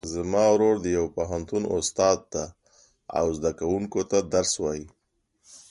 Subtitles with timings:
[0.13, 2.45] زما ورور د یو پوهنتون استاد ده
[3.19, 4.85] او زده کوونکو ته درس وایي